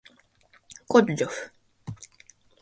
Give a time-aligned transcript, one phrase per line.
[0.87, 1.31] こ ｄ じょ ｆ